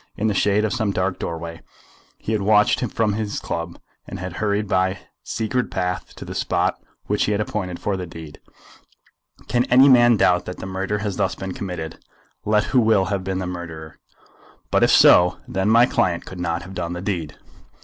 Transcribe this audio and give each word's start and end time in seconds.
In 0.17 0.25
the 0.25 0.33
shade 0.33 0.65
of 0.65 0.73
some 0.73 0.89
dark 0.89 1.19
doorway 1.19 1.61
he 2.17 2.31
had 2.31 2.41
watched 2.41 2.79
him 2.79 2.89
from 2.89 3.13
his 3.13 3.39
club, 3.39 3.77
and 4.07 4.17
had 4.17 4.37
hurried 4.37 4.67
by 4.67 4.93
his 4.95 4.99
secret 5.23 5.69
path 5.69 6.15
to 6.15 6.25
the 6.25 6.33
spot 6.33 6.81
which 7.05 7.25
he 7.25 7.33
had 7.33 7.39
appointed 7.39 7.79
for 7.79 7.95
the 7.95 8.07
deed. 8.07 8.41
Can 9.47 9.63
any 9.65 9.87
man 9.87 10.17
doubt 10.17 10.45
that 10.45 10.57
the 10.57 10.65
murder 10.65 10.97
has 10.97 11.17
thus 11.17 11.35
been 11.35 11.53
committed, 11.53 12.03
let 12.45 12.63
who 12.63 12.81
will 12.81 13.05
have 13.13 13.23
been 13.23 13.37
the 13.37 13.45
murderer? 13.45 13.99
But, 14.71 14.81
if 14.81 14.89
so, 14.89 15.37
then 15.47 15.69
my 15.69 15.85
client 15.85 16.25
could 16.25 16.39
not 16.39 16.63
have 16.63 16.73
done 16.73 16.93
the 16.93 17.01
deed." 17.03 17.37